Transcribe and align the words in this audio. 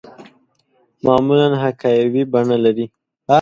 معمولاً 1.03 1.47
حکایوي 1.63 2.23
بڼه 2.33 2.57
لري. 2.65 2.85